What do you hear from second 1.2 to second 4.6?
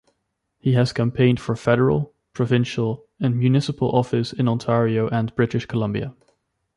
for federal, provincial and municipal office in